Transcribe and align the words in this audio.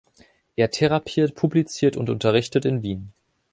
Er 0.55 0.71
therapiert, 0.71 1.35
publiziert 1.35 1.95
und 1.95 2.09
unterrichtet 2.09 2.65
in 2.65 2.81
Wien. 2.81 3.13